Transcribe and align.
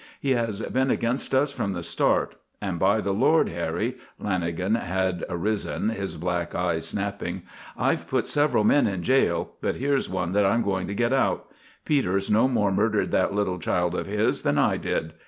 He 0.19 0.31
has 0.31 0.61
been 0.61 0.89
against 0.89 1.31
us 1.35 1.51
from 1.51 1.73
the 1.73 1.83
start. 1.83 2.33
And 2.59 2.79
by 2.79 3.01
the 3.01 3.11
Lord 3.13 3.49
Harry," 3.49 3.97
Lanagan 4.19 4.75
had 4.75 5.23
arisen, 5.29 5.89
his 5.89 6.15
black 6.15 6.55
eyes 6.55 6.87
snapping, 6.87 7.43
"I've 7.77 8.07
put 8.07 8.27
several 8.27 8.63
men 8.63 8.87
in 8.87 9.03
jail, 9.03 9.51
but 9.61 9.75
here's 9.75 10.09
one 10.09 10.31
that 10.31 10.43
I'm 10.43 10.63
going 10.63 10.87
to 10.87 10.95
get 10.95 11.13
out. 11.13 11.51
Peters 11.85 12.31
no 12.31 12.47
more 12.47 12.71
murdered 12.71 13.11
that 13.11 13.35
little 13.35 13.59
child 13.59 13.93
of 13.93 14.07
his 14.07 14.41
than 14.41 14.57
I 14.57 14.77
did. 14.77 15.13